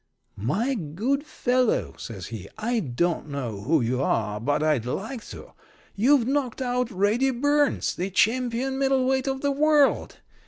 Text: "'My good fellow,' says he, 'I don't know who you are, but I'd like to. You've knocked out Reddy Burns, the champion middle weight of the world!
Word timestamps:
"'My 0.35 0.73
good 0.73 1.23
fellow,' 1.23 1.93
says 1.95 2.25
he, 2.33 2.49
'I 2.57 2.79
don't 2.95 3.29
know 3.29 3.61
who 3.61 3.81
you 3.81 4.01
are, 4.01 4.39
but 4.39 4.63
I'd 4.63 4.83
like 4.87 5.23
to. 5.27 5.53
You've 5.95 6.25
knocked 6.25 6.59
out 6.59 6.89
Reddy 6.89 7.29
Burns, 7.29 7.93
the 7.95 8.09
champion 8.09 8.79
middle 8.79 9.05
weight 9.05 9.27
of 9.27 9.41
the 9.41 9.51
world! 9.51 10.17